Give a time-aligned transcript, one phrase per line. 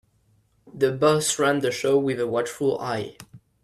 [0.73, 3.17] The boss ran the show with a watchful eye.